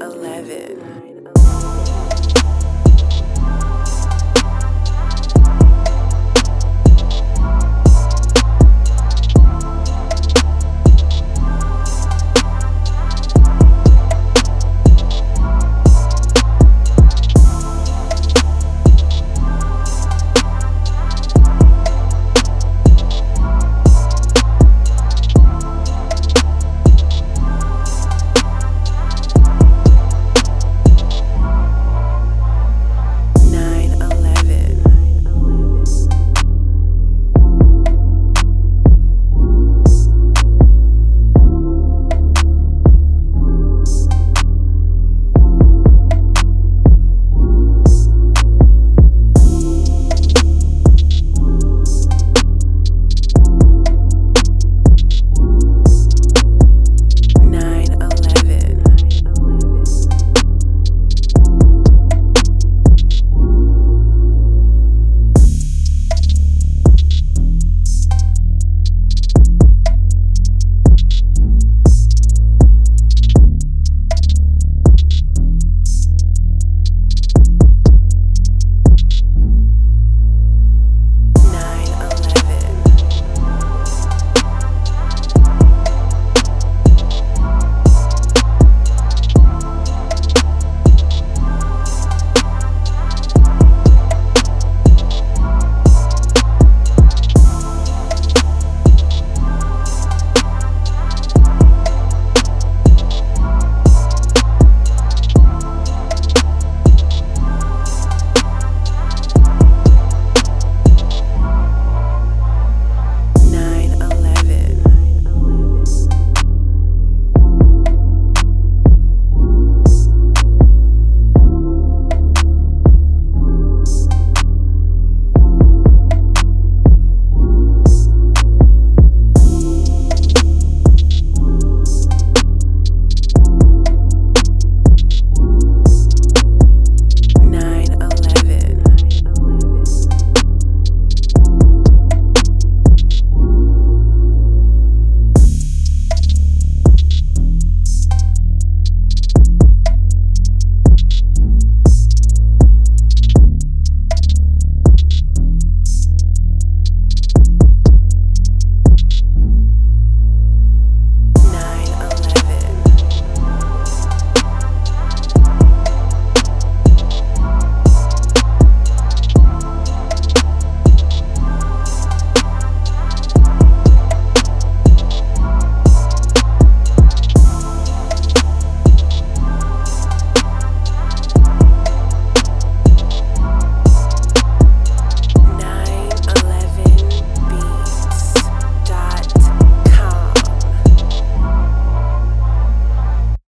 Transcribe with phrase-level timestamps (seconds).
[0.00, 1.13] 11.